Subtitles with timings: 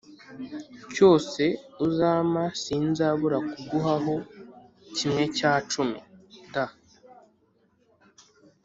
[0.93, 1.43] cyose
[1.85, 4.15] uzampa sinzabura kuguhaho
[4.95, 5.99] kimwe cya cumi
[6.53, 6.55] d